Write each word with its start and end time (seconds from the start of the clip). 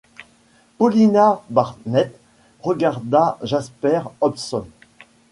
Paulina 0.79 1.43
Barnett 1.51 2.19
regarda 2.63 3.37
Jasper 3.43 4.01
Hobson. 4.19 4.65